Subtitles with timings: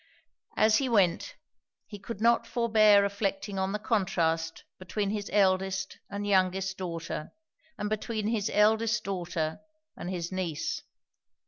[0.57, 1.35] As he went,
[1.85, 7.31] he could not forbear reflecting on the contrast between his eldest and youngest daughter,
[7.77, 9.59] and between his eldest daughter
[9.95, 10.81] and his niece.